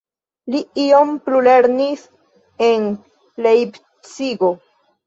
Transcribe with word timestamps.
Li 0.53 0.61
iom 0.83 1.11
plulernis 1.27 2.07
en 2.71 2.91
Lejpcigo. 3.49 4.55